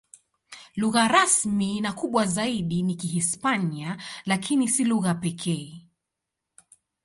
[0.75, 5.87] Lugha rasmi na kubwa zaidi ni Kihispania, lakini si lugha pekee.